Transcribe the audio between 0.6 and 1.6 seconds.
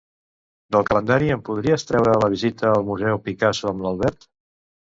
Del calendari em